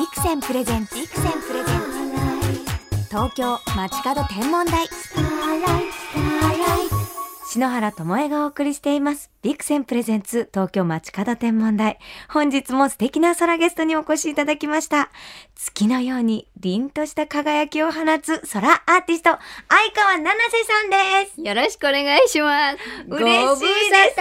[0.00, 3.06] ビクセンプレゼンツビクセンプレゼンツ。
[3.10, 4.88] 東京街角天文台。
[7.52, 9.28] 篠原智恵がお送りしています。
[9.42, 11.98] ビクセンプレゼンツ東京街角天文台。
[12.28, 15.10] 本日も素敵な空ゲストにお越しいただきました。
[15.56, 19.40] 月のように凛とした輝きを放つ空アーティスト、相
[19.96, 20.90] 川七瀬さん
[21.24, 21.40] です。
[21.40, 22.78] よろしくお願いします。
[23.08, 24.14] 嬉しいです。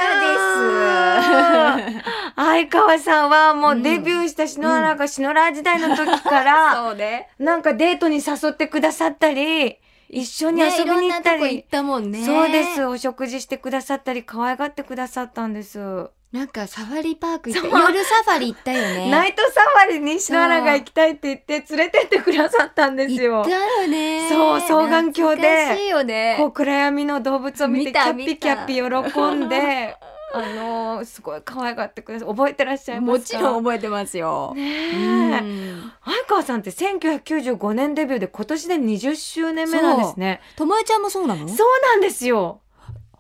[2.36, 7.30] 相川さんはもうデビューした篠原が篠原時代の時から、 そうね。
[7.38, 9.78] なんかデートに誘ってくださったり、
[10.10, 12.26] 一緒に遊びに行ったり、ね行ったもんね。
[12.26, 12.84] そうです。。
[12.86, 16.10] お食事してくださったり、可愛がってくださったんです。
[16.32, 17.68] なんかサファリパーク行った。
[17.68, 19.10] 夜サファリ行ったよね。
[19.12, 23.52] ナイトサファリに篠原が行きたいって言って連れてってくださったんですよ行った。
[23.52, 24.28] よね。
[24.30, 26.36] そう双眼鏡でね。
[26.40, 29.96] こう暗闇の動物を見てキャッピキャッピ喜んで、
[30.34, 32.28] あのーすごい可愛がってください。
[32.28, 33.38] 覚えてらっしゃいますか？
[33.40, 34.54] もちろん覚えてますよ。
[34.56, 35.40] ねうえ。
[35.40, 35.92] ん。
[36.06, 40.42] 相川さんって1995年デビューで今年で20周年目なんですね。
[40.56, 41.48] ともえちゃんもそうなの？
[41.48, 42.62] そうなんですよ。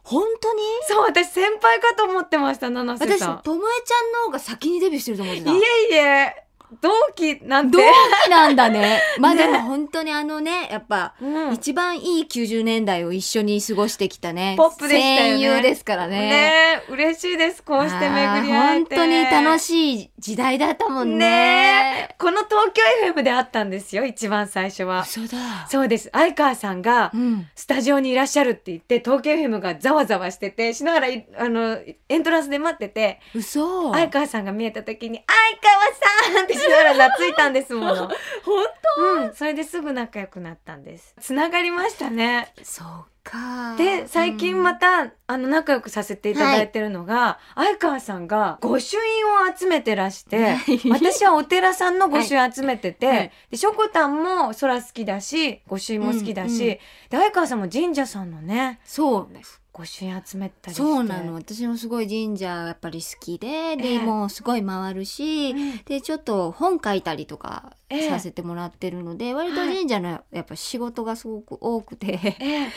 [0.03, 0.61] 本当に？
[0.87, 3.41] そう、私先輩かと思ってました、七瀬私、さん。
[3.43, 5.51] ともえちゃんの方が先にデビューしてると思ってた。
[5.51, 6.43] いえいえ、
[6.81, 7.77] 同期なんて。
[7.77, 7.83] 同
[8.25, 9.01] 期なんだね。
[9.19, 14.55] まあねでも本当にあのね、やっぱ、うん一番いい90年代を一緒に過ごしてきたね。
[14.57, 16.19] ポップでしたよね戦友ですからね。
[16.19, 17.63] ねえ嬉しいです。
[17.63, 18.95] こうして巡り合えて。
[18.95, 21.27] あー本当に楽しい時代だったもんね。
[21.27, 25.01] ねこの東京 FM であったんですよ、一番最初は。
[25.01, 25.67] 嘘だ。
[25.69, 26.09] そうです。
[26.13, 27.47] 相川さんがうん。
[27.55, 31.77] スタジオにいらっしゃるって言って、東京 FM がざわざわしてて、篠原い、あの、
[32.09, 33.91] エントランスで待ってて、嘘。
[33.93, 37.95] 相川さんが見えた時に、相川さんって篠原懐いたんですもの。
[38.43, 38.65] 本
[38.97, 39.33] うん。
[39.33, 41.15] それですぐ仲良くなったんです。
[41.19, 42.51] つながりましたね。
[42.57, 43.75] 当そうか。
[43.77, 50.55] で、最近また、あの、仲良くさせていただいてるのが、相川さんが御朱印を集めてらして、
[50.89, 59.58] 私はお寺さんの御朱印集めてて、はいはいで、しょこたんも空好きだし、御朱印も好きだし、うんうんで、相川さんも神社さんのね、そうです。
[59.79, 60.75] 御朱印集めたり。
[60.75, 61.33] そうなの。
[61.35, 72.67] 私もすごい神社やっぱり好きで、ええで、もうすごい回るし、うんで、ちょっと本書いたりとかええさせてもらってるので、割と神社のやっぱ仕事がすごく多くて、ええ、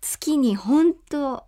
[0.00, 1.44] 月に本当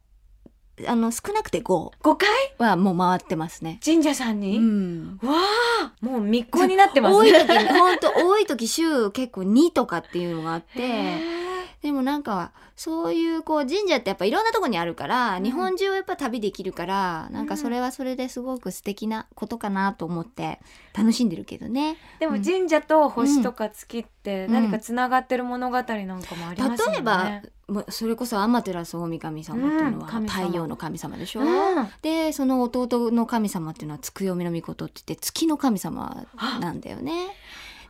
[0.87, 2.29] あの、少なくて5 5回？
[2.59, 3.79] はもう回ってますね。
[3.85, 5.19] 神社さんうに、ん。
[5.23, 5.35] わ
[5.83, 7.41] あもう密航になってます多いね。
[7.41, 11.40] 時に、本当多い時週結構2とかっていうのがあっへて、え
[11.83, 15.45] でもなんか、そういうこう神社ってやっぱいろんなとこにあるから、うん。
[15.45, 20.61] 日本中やっぱ旅できるから、なんかそれはそれですごく素敵なことかなと思って
[20.97, 21.97] 楽しんでるけどね。
[22.19, 25.95] でも神社と星とか月って何かつながってる物語なんか
[26.35, 26.93] もありますよね。
[26.93, 27.43] 例えば、
[27.89, 31.89] それこそ天照大神神様っていうのは太陽の神様でしょ、うん。
[32.03, 36.27] でその弟の神様っていうのは月読みの御事って言って月の神様
[36.61, 37.29] なんだよね。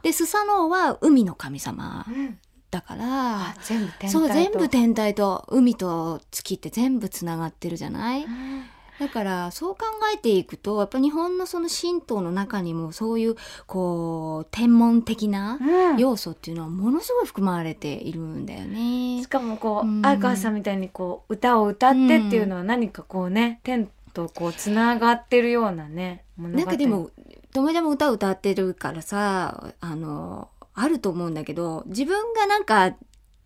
[0.03, 2.07] でスサノオは海の神様。
[2.09, 2.39] うん
[2.71, 4.19] だからあ、全部天体と。
[4.19, 8.25] そう全部天体と海と月って全部つながってるじゃない？
[8.25, 8.63] うん
[9.01, 13.37] だからそう考えていくとやっぱ日本のその神道の中にもそういう
[13.67, 15.97] こう天文的なうん。
[15.97, 19.23] 要素っていうのはものすごい含まれているんだよね。
[19.23, 19.27] し。
[19.27, 20.03] かもこう、うん。
[20.03, 27.11] 相川さんみたいにこう歌を歌ってっていうのは何かこうね、天とこうつながってるようなねなんかでも
[27.55, 30.49] ともちゃんも歌歌ってるからさあの
[30.81, 32.97] あると思うんだけど自分がなんか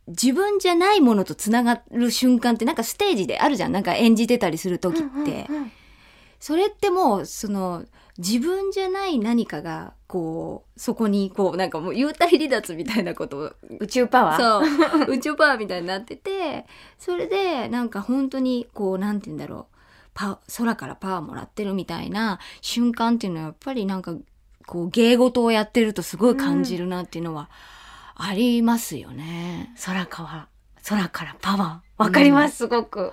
[0.06, 3.72] 自分じゃないものとつながる瞬間ってなんかステージであるじゃん。
[3.72, 5.72] なんか演じてたりする時って、うんうんうん。
[6.38, 7.86] それってもうその
[8.18, 13.38] 自分じゃない何かがこうそこにこうなんかもう幽体離脱みたいなこと。
[13.38, 14.38] を宇宙パワー。
[14.38, 15.12] そう。
[15.16, 16.66] 宇宙パワーみたいになってて
[16.98, 19.74] それでなんか本当にこうなんて言うんだろう。
[20.12, 24.14] パ空からパワーもらってるみたいな瞬間っていうのはやっぱりなんか
[24.66, 27.50] こう芸事をやってるとすごい感じるなっていうのは
[28.14, 29.74] ありますよね。
[29.84, 30.48] 空から
[30.86, 32.02] 空からパワー。
[32.02, 33.12] わかります、すごく、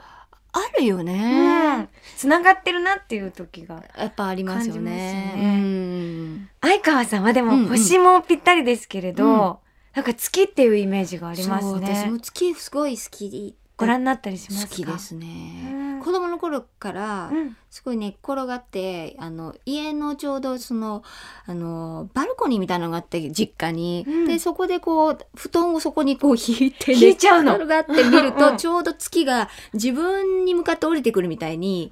[0.54, 1.90] あるようねん。
[2.18, 5.34] つながってるなっていう時がやっぱありますよね。
[5.38, 6.50] うん。
[6.62, 7.68] 相川さんはでもうんうん。
[7.70, 9.72] 星もぴったりですけれど、うん。
[9.94, 14.70] なんか月っていうイメージがありますそう私ねも月すごい好きご覧になったりしますか？
[14.70, 15.28] 好きですね、
[15.74, 16.02] うん。
[16.02, 17.58] 子供の頃からうん。
[17.70, 21.04] すごい寝っ転がってあの家のちょうどその
[21.46, 24.28] あのバルコニーみたいなのがあって実家に、うん。
[24.28, 27.58] でそこでこう布団をそこにこう引いて引いちゃうの？
[27.58, 28.34] 寝っ転がって見るうん。
[28.38, 31.92] とちょうど月が自分に向かって降りてくるみたいに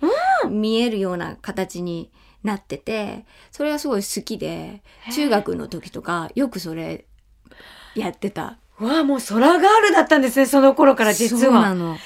[0.50, 2.12] 見えるような形に
[2.44, 4.82] なっててそれがすごい好きで
[5.14, 7.06] 中学の時とかよくそれ
[7.96, 8.60] やってた。
[8.80, 11.98] わあもう空ガールだったんですねその頃から実そうなはの。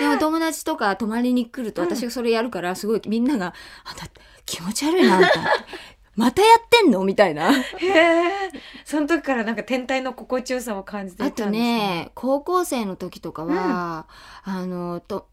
[0.00, 3.54] でも友達とか泊まりに来るとうん私がそれやるからすごいみんなが
[3.84, 4.06] 「あんた
[4.46, 5.30] 気持ち悪いなあんた」
[6.14, 7.04] またやってんの？
[7.04, 7.52] みたいな。
[7.52, 8.50] へえ。
[8.84, 11.78] その時からなんか天体の心地よさを感じていあとたんですね。
[11.78, 14.06] ね、高校生の時とかは、
[14.44, 15.28] あの、と、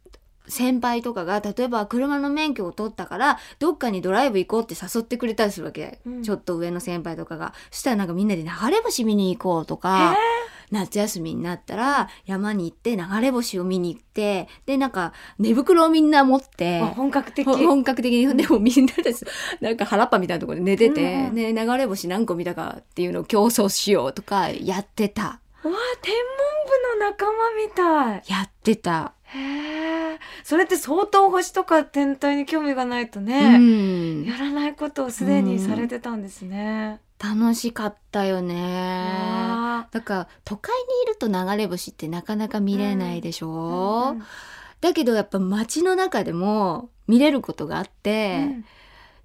[0.47, 5.99] 先輩とかが、例えば車の免許を取ったから、どっかにドライブ行こうって誘ってくれたりするわけ。
[6.05, 7.53] うんちょっと上の先輩とかが。
[7.71, 10.15] そしたらなんかみんなで流れ星見に行こうとか、
[10.71, 17.45] 夏休みになったら山に行って流れ星を見に行って、で、なんか寝袋をみんな持って、あ本格的。
[17.45, 19.13] ほ本格的に、でもみんなで
[19.61, 25.23] なんか腹っぱみたいなところで寝てて、うんうんね、流れ星何個見たかっていうのを競争しようとかやってた。
[25.23, 25.71] わあ、
[26.01, 28.23] 天文部の仲間みたい。
[28.31, 29.13] やってた。
[29.23, 30.19] へえ。
[30.43, 34.23] それって相当星とか天体に興味がないとうね、ん。
[34.23, 37.01] やらないことをすでにされてたんですね。
[37.21, 39.85] 楽しかったよね。
[39.91, 44.23] だから都会にいると流れ星ってなかなか見れないでしょ、うん
[44.81, 48.65] だけどやっぱ街の中でも見れることがあって、うん。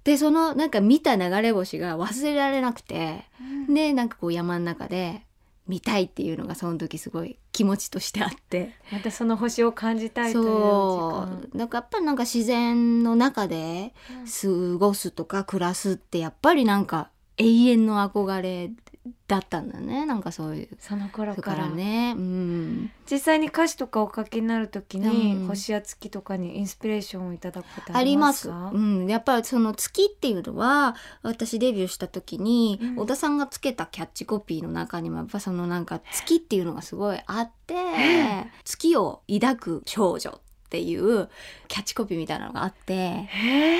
[0.03, 3.73] でそのなんか見た流れ星が忘れられなくてうん。
[3.73, 5.21] でなんかこう山の中で
[5.65, 8.75] 見たいっていうのがその時すごい気持ちとしてあって。
[8.91, 11.49] またその星を感じたいという時そ間。
[11.53, 11.57] う。
[11.57, 13.93] なんかやっぱりなんか自然の中で
[14.41, 18.71] 過ごすとか暮らすってやっぱりなんか永遠の憧れ
[19.27, 20.05] だったんだね。
[20.05, 20.69] なんかそういう。
[20.79, 22.13] その頃だかかららね。
[22.17, 22.91] うん。
[23.09, 25.47] 実際に歌詞とかお書きになるときに、うん。
[25.47, 28.49] 星や月とかにインスピレーションをいただくことありますす。
[28.49, 28.71] か？
[28.73, 32.95] うん、やっぱりその月っていうのは私デビューした時に、うん。
[32.95, 37.75] 小田さんがつけたキャッチコピーの中にもやっぱそのなんか月っていうのがすごいあって
[38.63, 41.29] 月を抱く少女っていう
[41.67, 43.27] キャッチコピーみたいなのがあってへ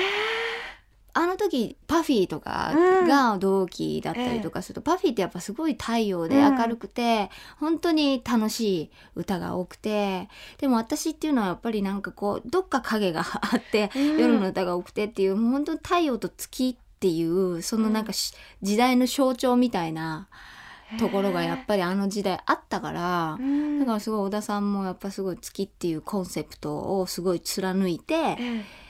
[1.18, 2.74] あの時パフィーとか
[3.08, 10.28] が同期だったりとかすると、パフィーってやっぱすごい太陽で明るくて、本当に楽しい歌が多くて
[10.58, 14.18] でも私っていうのはやっぱりなんかこうどっか影があってうん。
[14.18, 20.28] 夜の歌が多くてっていう、もう本当に太陽と月っていうそのなんかし、時代の象徴みたいな
[20.98, 23.80] ところがやっぱりあの時代あったから、うん。
[23.80, 28.85] だからすごい小田さんもやっぱすごい月っていうコンセプトをすごい貫いてええ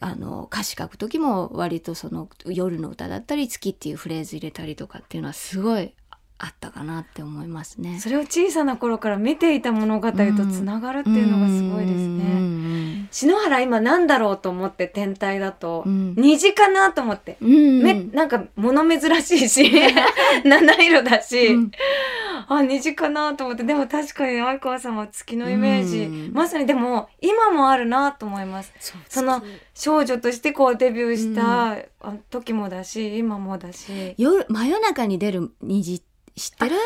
[0.00, 5.94] あの歌詞書く時も割とその夜の歌だったり月っていうフレーズ入れたりとかっていうのはすごい
[6.36, 8.00] あったかなって思いますね。
[8.00, 12.24] それを小さな頃から見ていた物語とつながるっていうのがすごいですうんね。
[12.24, 17.36] うん篠原今なんだろうと思って天体だと、うん虹かなと思って。
[17.40, 19.70] うんうんめなんか物珍しいし
[20.44, 21.70] 七色だし、うん
[22.48, 23.64] あ虹かなと思って。
[23.64, 26.32] でも確かに相川さんは月のイメージ、うん。
[26.32, 28.72] まさにでも今もあるなと思います。
[29.08, 29.42] その
[29.74, 34.14] 少女としてこうデビューしたあ時もだし今もだし。
[34.18, 36.00] 夜真夜中に出る虹
[36.36, 36.76] 知ってる？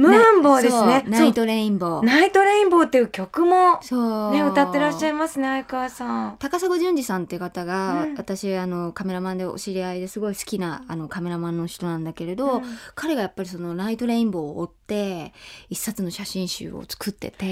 [0.00, 1.04] ムーンボウですね。
[1.06, 2.04] ナイトレインボー。
[2.04, 4.32] ナイトレインボーっていう曲もそう。
[4.32, 6.36] ね歌ってらっしゃいますね相川さん。
[6.38, 8.14] 高砂淳二さんっていう方が、うん。
[8.16, 12.62] 私あのカメラマンでお知り合いですごい好きなあのカメラマンの人なんだけれど、うん。
[12.94, 15.34] 彼がやっぱりそのナイトレインボーを追って
[15.68, 17.48] 一冊の写真集を作ってて、え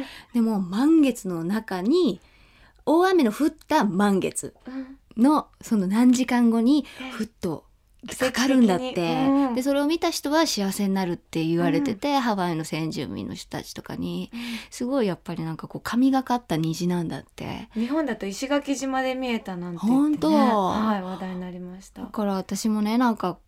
[0.00, 0.04] え。
[0.32, 2.20] でも満月の中に
[2.86, 4.98] 大雨の降った満月うん。
[5.22, 7.10] のその何時間後にええ。
[7.10, 7.66] ふっと
[8.18, 8.94] かかるんだって、
[9.28, 9.54] うん。
[9.54, 14.30] でそれを見た人は幸せになるって言われてて、ハワイの先住民の人たちとかに
[14.70, 17.68] すごいやっぱりなんかこう神がかった虹なんだって。
[17.74, 20.32] 日本だと石垣島で見えたなんて本当。
[20.32, 22.02] はい話題になりました。
[22.02, 23.38] だから私もねなんか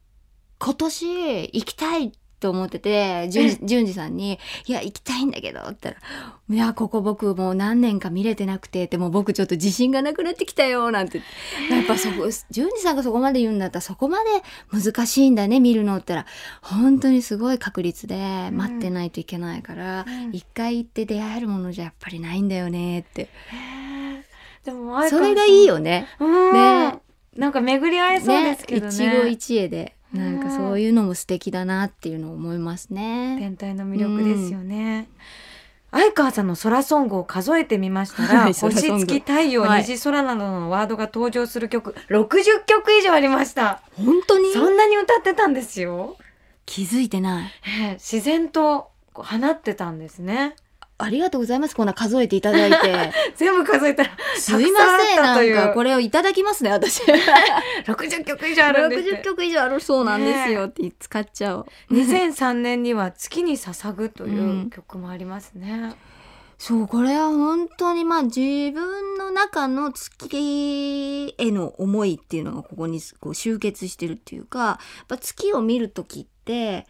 [0.58, 2.12] 今年行きたい
[2.44, 11.22] と思ってて淳二淳二さんに「いや行きたいんだけど」って言ったら「いやここ僕もう何年か見れてなくてでも僕ちょっと自信がなくなってきたよ」なんて。
[11.70, 14.30] やっぱそこ淳二さんがそこまで言うんだったらそこまで
[14.70, 20.34] 難しいんだね見るのって言ったら本当にすごい確率で待ってないといけないから、うん。
[20.34, 23.30] 一回行って出会えるものじゃやっぱりないんだよねって。
[24.64, 26.08] でもそれがいいよね。
[26.20, 26.52] うん。
[26.52, 26.98] ね。
[27.36, 29.28] なんか巡り合えそうですけどね。
[29.30, 33.36] 一期一会でなんかそういうのも素敵だなっていうのを思いますね。
[33.38, 35.08] 天体の魅力ですよね、
[35.90, 39.80] 相川さんの空ソングを数えてみましたら、はい空星月太陽、はい。
[39.82, 43.82] 虹空などのワードが登場する曲60曲以上ありました。
[43.96, 44.52] 本当に？
[44.52, 46.16] そんなに歌ってたんですよ、
[46.64, 47.50] 気づいてない。
[47.80, 50.56] ええ自然と放ってたんですね
[51.04, 51.76] ありがとうございます。
[51.76, 53.12] こんな数えていただいて。
[53.36, 55.16] 全部数えたらすいません。
[55.22, 57.02] なんかこれをいただきますね、私。
[57.86, 61.66] 60曲以上あるんです60曲以上あるそうなんですよって使っちゃおう。
[61.92, 65.94] 2003年には月に捧ぐという曲もありますね、
[66.58, 76.86] そう、これは本当にまあ自分の中の月への思いっていうのがここにこう集結してるっていうか、やっぱ月を見るときって、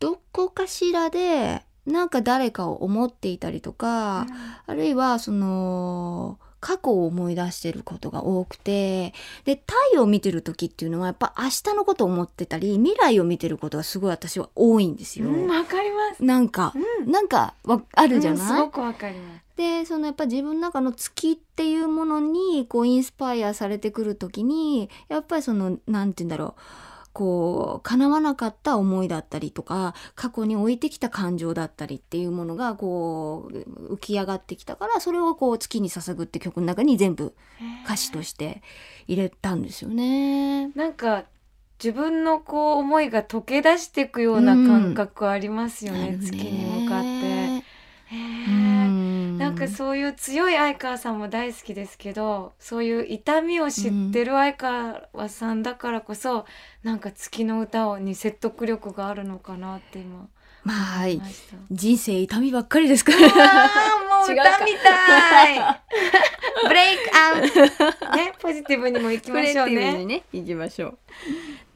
[0.00, 4.26] どこかしらでなんか誰かを思っていたりとか、
[4.66, 9.12] あるいはその過去を思い出してることが多くて
[9.44, 15.28] で太陽を見てる時っていうのはやっぱ明日のことを思ってたり未来を見てることがすごい私は多いんですよ。
[15.28, 16.24] うん、わかります。
[16.24, 19.44] なんか、うんなんかわあるじゃうんすない、ごくわかります。
[19.56, 26.60] でそのやっぱ自分の中の月っていうものにこうインスパイアされてくる時にやっぱりそのなんて言うんだろう
[27.14, 37.34] こう叶わなかった思いだったりとか過去に置いてきた感情だったりっていうものがこう浮き上がってきたからそれをこう月に捧ぐって曲の中に全部
[37.84, 38.62] 歌詞として
[39.06, 40.70] 入れたんですよね。
[40.74, 41.24] なんか
[41.78, 47.43] 自分のこう思いが溶け出していくような感覚ありますよね、あるね月に向かって。
[49.66, 56.46] かそういう強い相川さんも大好きですけどそういう痛みを知ってる相川さんだからこそ、
[56.82, 60.28] なんか月の歌をに説得力があるのかなって今
[60.64, 61.06] まあ。
[61.70, 63.18] 人生痛みばっかりですから。
[63.20, 65.58] もう 歌みたい
[66.66, 67.50] ブレイクアウ
[67.90, 70.98] トねポジティブにもいきましょうねね行きましょう。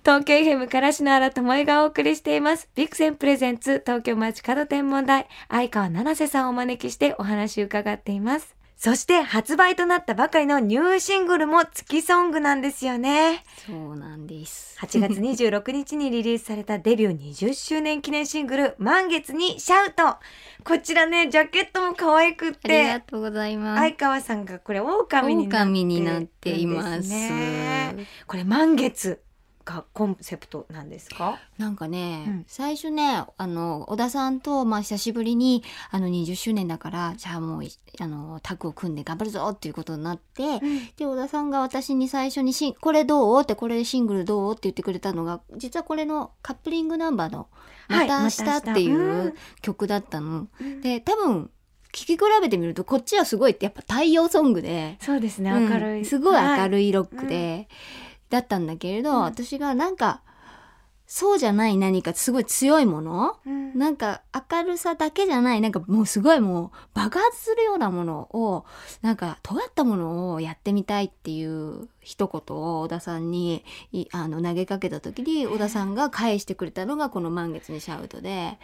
[0.08, 2.70] 東京 FM から篠原智恵がお送りしています。
[2.74, 8.56] ビクセンプレゼンツ東京町角天文台相川七瀬さんをお招きしてお話伺っています。
[8.78, 13.44] そして発売となったばかりのニューシングルも月ソングなんですよね。
[13.66, 14.78] そうなんです。
[14.80, 20.16] 8月26日にリリースされたデビュー20周年記念シングル満月にシャウト。
[20.64, 23.80] こちらね、ジャケットも可愛くっありがて、とうございます。
[23.82, 27.12] 相川さんがこれ狼になって狼になっています
[28.26, 29.20] これ満月
[29.68, 31.38] がコンセプトなんですか？
[31.58, 37.70] なんかね、うん最初ねあの小田さんと、まあ、久しぶりにあの20周年だからじゃあもうい
[38.00, 40.60] あのタッグを組んで頑張るぞっていうことになって、
[40.96, 47.48] で小田さんが私に最初にし「これどう?」って「これシングルどう?」って言ってくれたのが実はこれのカップリングナンバーの
[47.88, 50.48] 「また明日」っていう曲だったの。
[50.60, 51.50] うんで多分
[51.90, 54.98] 聴き比べてみるとこっちはすごいやっぱ太陽ソングで。
[55.00, 56.04] そうですね、うん明るい。
[56.04, 56.68] すごい明い。
[56.68, 57.66] るいロックで、
[58.30, 59.22] だったんだけれど、うん。
[59.22, 60.22] 私がなんか
[61.08, 63.78] そうじゃない何かすごい強いものうん。
[63.78, 64.20] なんか
[64.50, 68.66] 明るさだけじゃないなんかもうすごいもう爆発するようなものを
[69.00, 78.58] なんか尖ったものをやってみたいっていう一言を小田さんにいあの投げかけた時に小田さんが返してくれたのがこの「満月にシャウトで」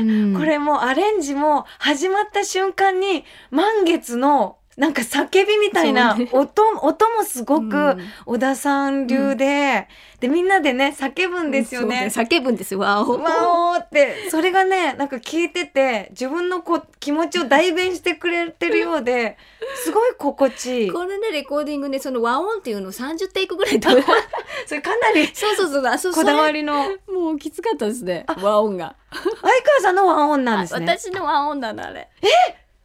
[0.00, 0.34] うん。
[0.34, 6.30] これもうアレンジも始まった瞬間に満月のなんか叫びみたいなそうね。
[6.32, 8.00] 音,、音もすごうくん。
[8.26, 9.88] 小田さん流で、
[10.18, 12.10] でみんなでね叫ぶんですよね。
[12.10, 13.18] そう叫ぶんですわお。
[13.18, 14.28] わおーって。
[14.30, 19.36] それがねなんか聞いてて自分のこ気持ちを代弁してくれてるようで
[19.84, 20.90] すごい心地いい。
[20.90, 23.80] これねレコーディングねその和音っていうのを30テイクぐらい
[24.66, 25.86] それかなりそうそうそう。
[25.86, 28.96] あそうこだわりりのもうきつかったですね和音が。
[29.12, 30.86] 相川さんのワンオンなんですね。
[30.96, 32.08] 私の和音なのあれ。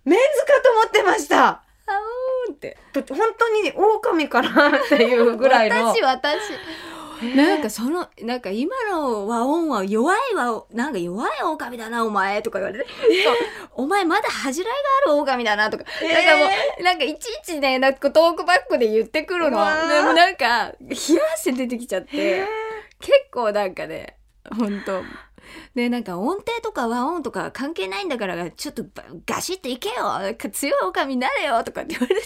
[0.06, 1.64] メンズかと思ってました。
[1.90, 2.00] あ
[2.48, 2.78] うーんって。
[2.94, 5.94] と本当に狼かなっていうぐらいの。
[5.94, 6.40] 私私。
[7.36, 12.90] なんかそのなんか今の和音は弱いわなんか弱い狼だなお前とか言われて。
[13.74, 14.74] お前まだ恥じらい
[15.06, 16.14] がある狼だなとか、えー。
[16.14, 19.58] なんかもうなんかいちいちねなんかトークバックで言ってくるの。
[19.58, 22.48] でもなんか冷や汗出てきちゃって。
[23.00, 24.18] 結構なんかね
[24.58, 25.02] 本当
[25.76, 29.96] で なんか音程とか和音とか関係ないんだからちょっとバガシッといけよ。
[30.52, 32.22] 強い狼になれよとかって言われて。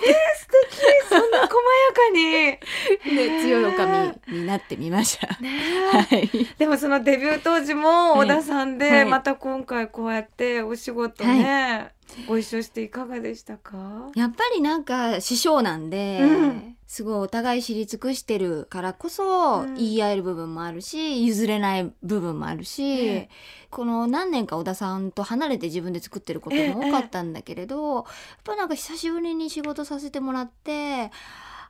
[1.10, 3.16] そんな細やかに。
[3.16, 5.28] で 強い狼になってみました。
[5.42, 5.60] ね
[5.92, 6.30] はい。
[6.58, 9.06] でもそのデビュー当時も小田さんではい。
[9.06, 11.92] また今回こうやってお仕事ね、
[12.28, 14.12] ご一緒していかがでしたか？
[14.16, 16.76] やっぱりなんか師匠なんで、うん。
[16.86, 19.74] すごいお互い知り尽くしてるからこそ、うん。
[19.76, 23.30] 言い合える部分もあるし譲れない部分もあるし、ええ。
[23.72, 28.06] この何年か小田さんと離れて自分で作ってることも多かったんだけれど、やっ
[28.44, 31.10] ぱなんか久しぶりに仕事させてもらって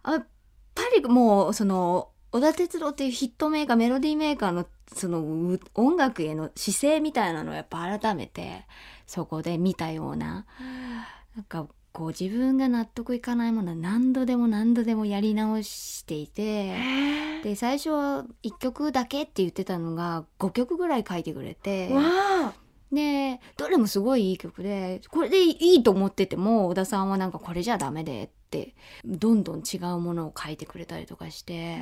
[0.03, 0.27] あやっ
[0.75, 8.65] ぱりもうその小田哲郎っていうヒットメーカーメロディーメーカーのそのう音楽への姿勢みたいなのをやっぱ改めて
[9.07, 10.45] そこで見たような
[11.35, 16.75] なんかこう自分が納得いかないものは何度でも何度でもやり直していて
[17.43, 21.89] で最初は1曲だけって言ってたのが5曲ぐらい書いてくれて
[22.91, 31.77] でどれもすごいいい曲でこれでいいと思ってても小田さんはなんかこれじゃダメでってどんどん違うものを書いてくれたりとかして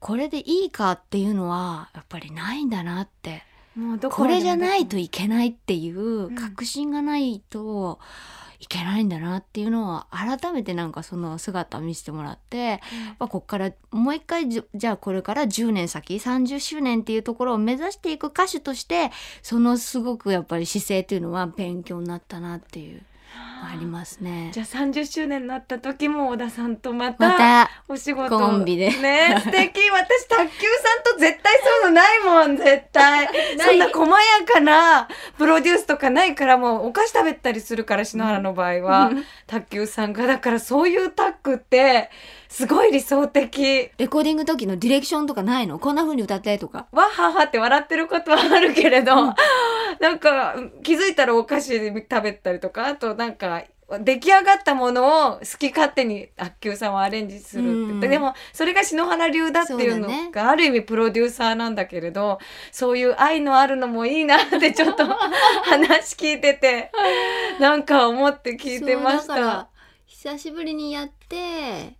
[0.00, 3.42] これでいいかっていうのはやっぱりないんだなって
[3.78, 8.00] もうどこれじゃないといいけないっていう確信がないと
[8.58, 12.80] いけないんだなっていうのは改めてなんかその姿を見せてもらって、
[13.20, 23.02] まあ、こっからもう一回じゃじゃあこれから10年先30周年っていうところを目指していく歌手としてそのすごくやっぱり姿勢っていうのは勉強になったなっていう。
[23.64, 24.50] ありますね。
[24.52, 28.90] じゃあ30周年になった時も小田さんとままたたお仕事コンビで。
[28.90, 29.80] ね素敵。
[29.90, 33.28] 私卓球さんと絶対そういうのないもん絶対。
[33.58, 34.14] そんな細や
[34.46, 39.10] かなプロデュースとかないからもうお菓子食べたりするから篠原の場合は、
[39.46, 40.26] 卓球さんが。
[40.26, 42.10] だからそういうタッグって
[42.48, 43.90] すごい理想的。
[43.96, 45.78] レコーディング時のディレクションとかないの？
[45.78, 46.86] こんな風に歌ってとか。
[46.92, 49.14] わっはっはって笑ってることはあるけれど、
[50.00, 53.64] なんか気づいたらお菓子食べたりとかあとなんか
[54.00, 57.70] 出来上がったものを好き勝手に卓球さんはアレンジするって。
[57.70, 58.00] うん。
[58.00, 62.38] でもそれが篠原流だっていうのがある意味プロデューサーなんだけれど
[62.70, 65.04] そういう愛のあるのもいいなってちょっと
[65.64, 66.92] 話聞いてて
[67.60, 69.68] なんか思って聞いてました。
[70.06, 71.97] 久しぶりにやって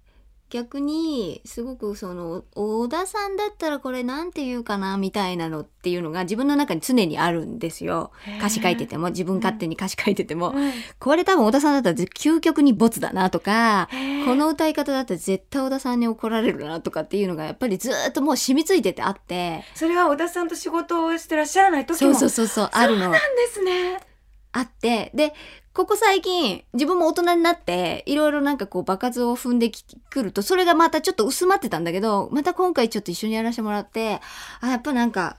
[0.51, 8.13] 逆にすごくその小田さんだったらこれなんて言うかなみたいなのっていうのが自分の中に常にあるんですよ。
[8.39, 10.73] 歌詞書いてても自分勝手に歌詞書いてても、うん。
[10.99, 13.89] これ多分小田さんだったら究極にボツだなとか
[14.25, 19.65] この歌い方だったら絶対小田さんに怒られるなとかっていうのがやっぱりずっともう染みついててあって。
[19.75, 22.15] それは小田さんと仕事をしてらっしゃらない時も。
[22.15, 23.03] そうそうそうそうあるの。
[23.03, 23.19] なんで
[23.53, 24.08] すね。
[24.53, 25.35] あってで
[25.73, 29.71] ここ最近自分も大人になっていろいろなんかこう場数を踏んで
[30.11, 34.21] くるとそれがまたちょっと薄まってたんだけどまた今回ちょっと一緒にやらせてもらって
[34.61, 35.37] あやっぱなんか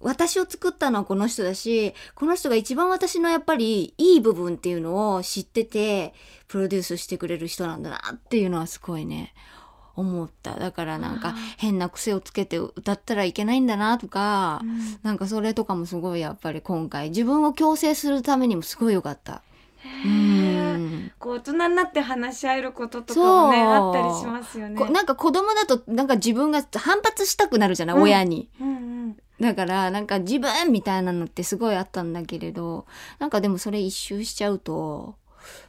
[0.00, 6.12] 私を作ったのはこの人だしこの人が一番私のやっぱりいい部分っていうのを知ってて
[6.48, 9.32] プロデュースしてくれる人なんだなっていうのはすごいね
[9.94, 10.54] 思った。
[10.54, 14.98] だからなんか変な癖をつけて歌ったらいけないんだなとか、うん。
[15.02, 19.42] なんかそれとかもすごいやっぱり今回自分を矯正するためにもすごい良かった。
[20.04, 21.12] うん。
[21.18, 24.78] こう大人になって話し合えることとかもねあったりしますよね。
[24.78, 28.02] こなんか子供だとなんか自分が反発したくなるじゃない、うん。
[28.02, 28.48] 親に。
[28.60, 28.70] うんう
[29.08, 29.16] ん。
[29.40, 32.86] だからなんか自分みたいなのってすごいあったんだけれど
[33.18, 35.16] なんかでもそれ一周しちゃうと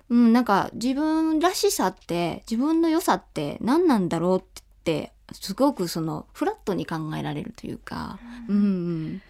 [0.09, 4.43] うんなんか自分らしさって自分の良さって何なんだろうっ
[4.83, 9.21] てすごくそのフラットに考えられるというか、うん。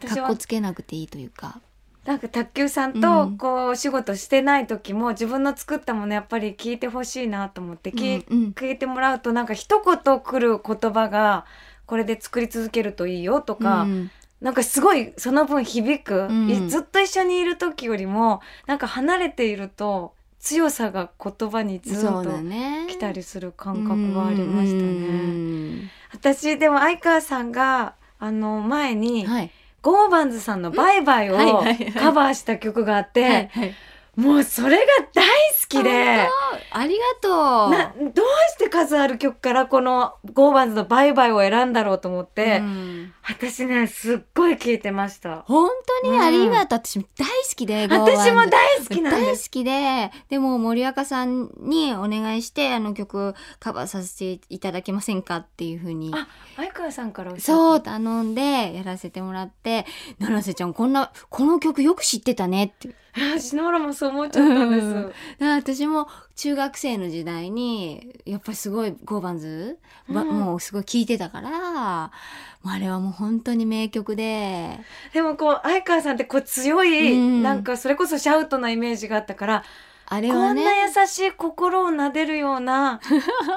[0.00, 1.60] うん、かっこつけなくていいというか。
[2.04, 3.36] なんか卓球さんとうん。
[3.36, 8.50] こうお仕事してない時も自分の作ったものやっぱり聞いてほしいなと思って聞,、うんうん。
[8.52, 11.46] 聞いてもらうとなんか一言来る言葉が
[11.84, 14.10] これで作り続けるといいよとか、うん。
[14.40, 16.48] なんかすごいその分響く、うん。
[16.48, 20.15] いずっと一緒にいる時よりもなんか離れていると
[20.46, 24.86] 強さが言葉にずっと来たりする感覚はありましたうね。
[24.86, 29.50] ん私でも相川さんがあの前に、はい。
[29.82, 33.74] ゴーバンズさんの「バイバイ」をはいはいはいカバーした曲があって、はいはい
[34.16, 34.82] もうそれが
[35.14, 35.32] 大好
[35.68, 36.26] きで。
[36.70, 37.70] ありがとう。
[37.70, 45.68] などうして数ある曲からこのゴーバンズの「バイバイ」を選んだろうと思って、うん私ねすっごい聴いてました本
[46.04, 46.78] 当にありがとう。
[46.78, 47.26] 私大好
[47.56, 56.12] きで、私も大好きなんです大好きで、でも森若さんにお願いして、あの曲カバーさせていただけませんかっていうふうに。
[56.14, 59.86] あ相川さんからおっしゃそう、頼んでやらせてもらって、
[60.18, 62.94] 七瀬ちゃんこんな、この曲よく知ってたねって。
[63.34, 65.02] あ篠原もそう思っちゃったんです、うん。
[65.04, 70.28] だから私も中学生の時代にやっぱりすごいゴーバンズ、ばうん。
[70.28, 74.78] もうすごい聴いてたからあれはもう本当に名曲で。
[75.12, 77.42] でもこう相川さんってこう強い、うん。
[77.42, 79.64] なんかそれこそシャウトなイメージがあったから
[80.06, 83.00] あれはこんなね優しい心を撫でるような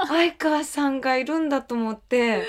[0.08, 2.44] 相川さんがいるんだと思って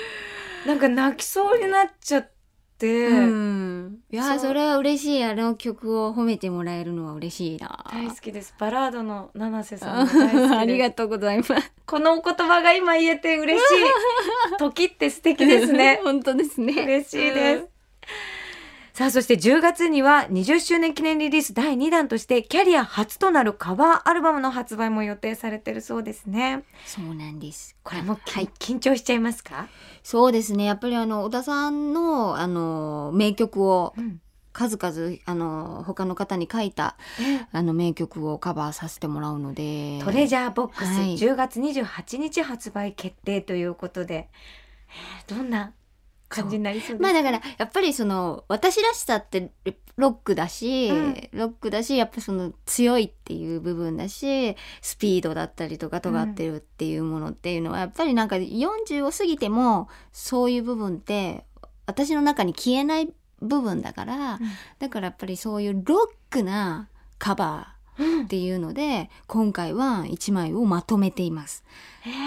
[0.65, 2.40] なんか泣きそうになっちゃって、
[2.87, 5.23] うん、いやそれは嬉しい。
[5.23, 7.85] あの曲を褒めてもらえるのは嬉しいな。
[7.91, 8.55] 大好きです。
[8.59, 10.55] バラードの七瀬さんも大好きです。
[10.55, 11.53] ありがとうございます。
[11.85, 13.65] このお言葉が今言えて嬉しい
[14.57, 15.99] 時って素敵ですね。
[16.05, 16.73] 本当ですね。
[16.73, 17.70] 嬉しいです。
[18.93, 26.63] さあそして10月には20周年記念リリース第2弾としてキャリア初となるカバーアルバムの発売も予定されてるそうですね。
[26.85, 27.77] そうなんです。
[27.83, 28.49] これもき、はい。
[28.59, 29.67] 緊張しちゃいますか？
[30.03, 30.65] そうですね。
[30.65, 34.19] やっぱりあの小田さんのあの名曲をうん。
[34.53, 36.97] 数々あの他の方に書いた
[37.53, 40.01] あの名曲をカバーさせてもらうので。
[40.03, 41.15] トレジャーボックス、はい。
[41.15, 44.29] 10月28日発売決定ということで、
[45.27, 45.71] えーどんな
[46.31, 47.03] 感じになりそうですか？
[47.03, 49.51] まあだからやっぱりその私らしさって
[49.97, 51.13] ロックだし、うん。
[51.33, 61.45] ロックだしやっぱその強いっていう部分だしスピードだったりとか尖ってるっていうものっていうのはやっぱりなんか40を過ぎてもそういう部分って
[61.85, 64.39] 私の中に消えない部分だから、うん。
[64.79, 65.97] だからやっぱりそういうロッ
[66.29, 67.80] クなカバーうん
[68.23, 71.63] っていうので、今回は1枚をまとめています。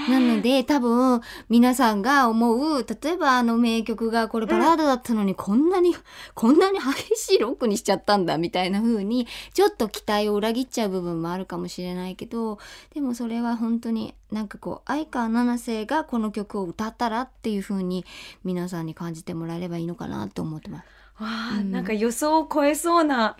[0.08, 5.96] なので多分皆さんが思う例えばあの名曲がこれバラードだったのにこんなに、
[6.34, 12.58] こんなに 激しいロックにしちゃったんだみたいな風にちょっと期待を裏切っちゃう部分もあるかもしれないけど
[12.94, 18.04] でもそれは本当になんかこう相川七瀬がこの曲を歌ったらっていう風に
[18.44, 20.84] 皆さんに感じてもらえればいいのかなと思ってます。
[21.18, 23.36] わあ、うんなんか予想を超えそうな、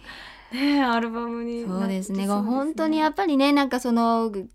[0.55, 2.27] ねえ、アルバムにそうですね。
[2.27, 4.49] そう本当にやっぱりねなんかそのぐ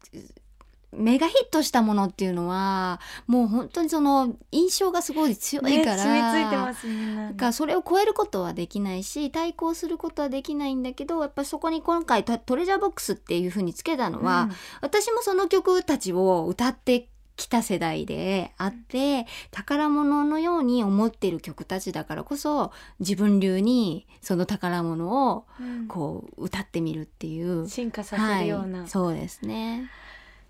[0.92, 6.88] メガヒットしたものっていうのはもう本当にその印象がすごい強いから、ね、いてます
[7.36, 14.50] からそれを超えることはできないし対抗することはできないんだけどやっぱそこに今回トトレジャーボックスっていう風につけたのは、
[14.82, 17.08] 私もその曲たちを歌って
[17.40, 27.68] きた世代であって宝物のように思っている曲たちだからこそ自分流にその宝物をうんこう歌ってみるっていう。
[27.68, 29.90] 進化させるような、はい、そうですね。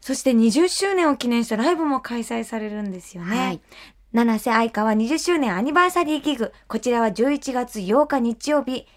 [0.02, 3.38] そして20周年を記念したライブも開催されるんですよね。
[3.38, 3.62] はい。
[4.12, 6.52] 七瀬愛花は20周年アニバーサリーギグ。
[6.68, 8.88] こちらは11月8日日曜日、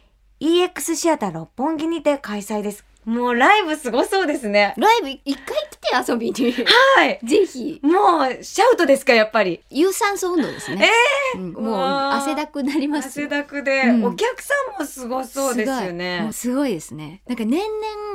[0.40, 2.84] EX シアター六本木にて開催です。
[3.04, 4.74] もうライブすごそうですね。
[4.76, 6.52] ライブ一回来て遊びに。
[6.96, 7.20] はい。
[7.24, 7.80] ぜひ。
[7.82, 9.60] もう、シャウトですか、やっぱり。
[9.70, 10.88] 有酸素運動ですね。
[11.34, 13.28] うんもう汗だくなります汗よ。
[13.28, 16.32] だくで、うんお客さんもすごそうですよねう。
[16.32, 17.22] すごいですね。
[17.26, 17.62] なんか年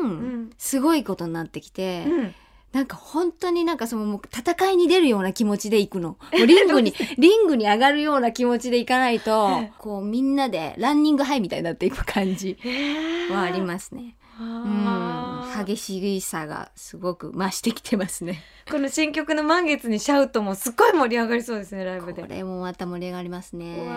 [0.02, 2.36] 々、んすごいことになってきて、うん。
[2.74, 6.18] なんか本当になんかそのもう戦いに出るような気持ちで行くの。
[6.32, 14.16] リングに、リングに上がるような気持ちで行かないとええ、こうみんなでランニングハイみたいになっていく感じへはありますね。
[14.40, 15.66] うん。
[15.66, 18.44] 激しさがすごく増してきてますね。
[18.70, 22.28] この新曲の満月にシャウトもすっごい盛り上がりそうですね、ライブでこ。
[22.28, 23.88] れもまた盛り上がりますね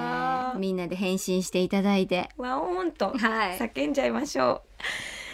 [0.57, 2.31] みんなで返信していただいて。
[2.37, 4.63] わおーんとはい叫んじゃいましょ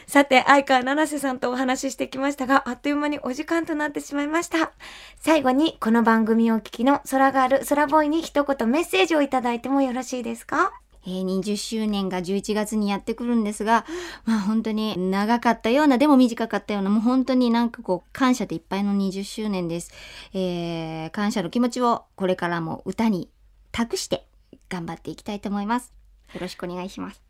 [0.08, 0.10] う。
[0.10, 4.72] さて、相川七瀬さんとお話ししてきましたが、あっという間にお時間となってしまいました。
[5.18, 10.72] 最後に、この番組をお聞きの空ガール、空ボーイに一言メッセージをいただいてもよろしいですか？
[11.06, 13.86] え20周年が11月にやってくるんですが、
[14.24, 19.92] まあ本当に長かったような、でも短かったような、もう本当になんかこう感謝でいっぱいの20周年です。
[20.34, 23.30] えー感謝の気持ちをこれからも歌に
[23.72, 24.26] 託して
[24.68, 25.92] 頑張っていきたいと思います。
[26.34, 27.22] よろしくお願いします。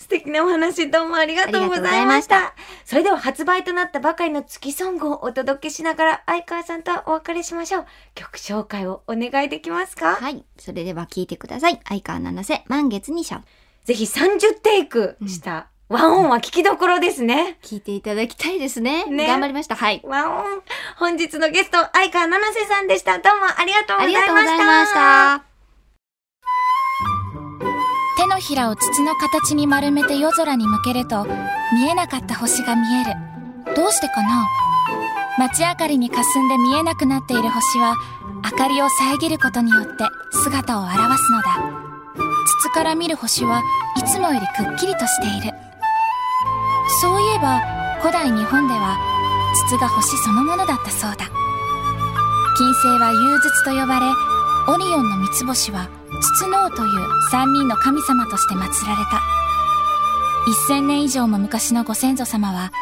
[0.00, 2.36] 素敵なお話どうもありがとうございました。
[2.36, 7.86] ありがとうございそれでは発売となったばかりの月ソングをお届けしながら、相川さんとはお別れしましょう。
[8.14, 10.16] 曲紹介をお願いできますか？
[10.16, 10.42] はい。
[10.58, 11.80] それでは聞いてください。
[11.86, 13.46] 相川七瀬、満月にシャウト。
[13.84, 17.58] ぜひ30テイクした、ワンオンは聞きどころですね。
[17.62, 19.04] 聞いていただきたいですね。
[19.04, 19.76] ね頑張りました。
[19.76, 20.00] はい。
[20.02, 20.62] ワンオン。
[20.96, 23.18] 本日のゲスト、相川七瀬さんでした。
[23.18, 24.34] どうもありがとうごありざいました。
[24.34, 24.94] がとうございまし
[25.44, 25.49] た。
[28.20, 31.24] 手のひらを筒の形に丸めて夜空に向けると
[31.72, 33.14] 見えなかった星が見える。
[33.74, 34.46] どうしてかな？
[35.38, 37.96] 街明かりに霞んで見えなくなっている星は
[38.44, 41.48] 明かりを遮ることによって姿を現すのだ。
[42.60, 43.62] 筒から見る星は
[43.96, 45.56] いつもよりくっきりとしている。
[47.00, 47.58] そういえば
[48.02, 48.98] 古代日本では
[49.66, 51.24] 筒が星そのものだったそうだ。
[52.58, 54.06] 金星は融筒と呼ばれ
[54.68, 55.88] オリオンの三つ星は
[56.20, 59.20] 筒の王という三人の神様として祀られた。
[60.68, 62.72] 1000年以上も昔のご先祖様は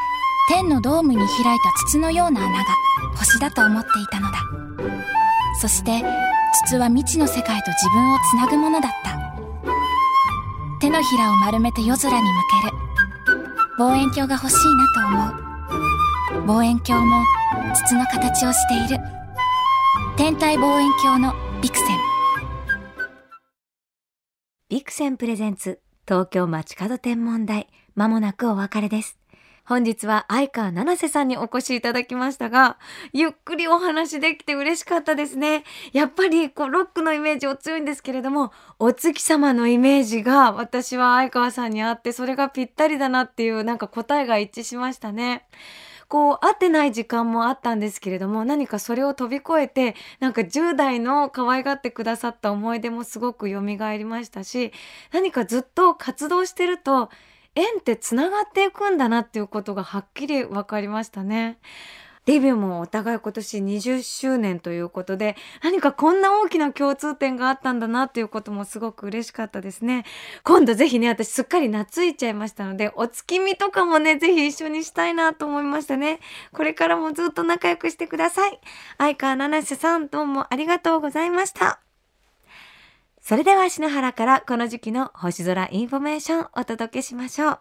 [0.48, 2.64] 天のドームに開いた筒のような穴が
[3.16, 4.38] 星だと思っていたのだ。
[5.60, 6.04] そして
[6.66, 9.18] 筒は未知の世界と自分をつなぐものだった。
[10.80, 12.28] 手のひらを丸めて夜空に向
[12.62, 12.72] ける。
[13.78, 16.42] 望遠鏡が欲しいなと思う。
[16.46, 17.24] 望遠鏡も
[17.74, 19.04] 筒の形をしている。
[20.16, 22.07] 天体望遠鏡のビクセン。
[24.98, 29.16] ビクセンプレゼンツ東京街角天文台まもなくお別れです。
[29.64, 32.78] 本日は相川七瀬さんにお越しいただきましたが
[33.12, 35.62] ゆっくりお話できて嬉しかったですね。
[35.92, 45.46] やっぱりこうロックのイメージお強いんですけれどもお月様のイメージが私は相川さんにあってそれがぴったりだなっていうなんか答えが一致しましたね。
[46.08, 54.72] こう会ってない時間もあったんですけれども何かそれを飛び越えてなんか10代の可愛がってくださった思い出もすごく蘇りましたし
[55.12, 57.10] 何かずっと活動してると
[57.54, 61.58] 縁ってつながっていくんだなっていうことがはっきり分かりましたね。
[62.28, 70.04] デビューもお互い今年20周年ということで何かこんな大きな共通点があったんだなっていうこともすごく嬉しかったですね。
[70.44, 76.20] 今度ぜひね私すっかり懐いちゃいましたのでお月見とかもねぜひ一緒にしたいなと思いましたね。
[76.52, 78.60] これからもずっと仲良くしてください。
[78.98, 81.80] 相川七瀬さんどうもありがとうございました。
[83.22, 87.60] それでは篠原からこの時期の星空インフォメーションお届けしましょう。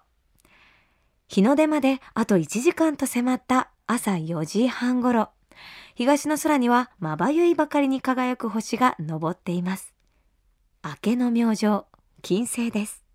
[1.30, 5.30] 日の出まであと1時間と迫った朝4時半ごろ、
[5.95, 9.93] 東の空にはまばゆいばかりに輝く星が昇っています。
[10.84, 11.86] 明けの明星、
[12.21, 13.06] 金星です。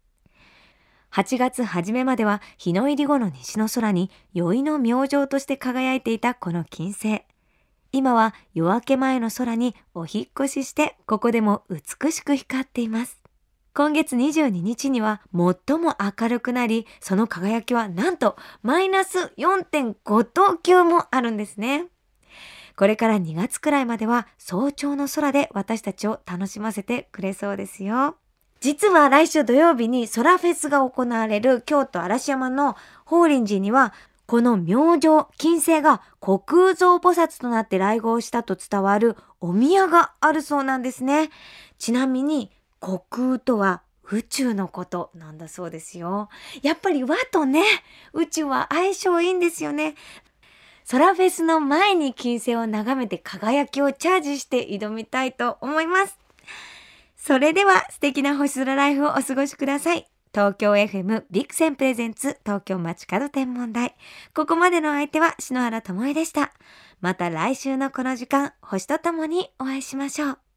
[1.13, 7.23] 8月初めまでは日の入り後の西の空に宵の明星として輝いていたこの金星。
[7.93, 13.22] 今は夜明け前の空にお引越ししてここでも美しく光っています。
[13.75, 21.87] 今月22日には最も明るくなり、その輝きはなんとマイナス4.5等級もあるんですね。
[22.77, 28.17] これから2月くらいまでは早朝の空で私たちを楽しませてくれそうですよ。
[28.61, 33.95] 実は来週土曜日に空フェスが行われる京都嵐山の法輪寺には
[34.27, 41.31] この明星、金星が虚空蔵菩薩となって来合したと伝わるお宮があるそうなんですね。
[41.79, 42.51] ちなみに
[42.83, 46.29] 虚空とは宇宙のことなんだそうですよ。
[46.63, 47.63] やっぱり和とね、
[48.13, 49.95] 宇宙は相性いいんですよね。
[50.91, 56.19] 空フェスの前に金星を眺めて輝きをチャージして挑みたいと思います。
[57.17, 60.09] それでは素敵な星空ライフをお過ごしください。
[60.35, 63.95] 東京 FM ビクセンプレゼンツ東京街角天文台。
[64.35, 66.53] ここまでの相手は篠原智恵でした。
[67.01, 70.52] また来週のこの時間、星とともにお会いしましょう。